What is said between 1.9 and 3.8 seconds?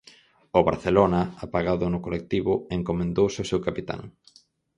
no colectivo, encomendouse ao seu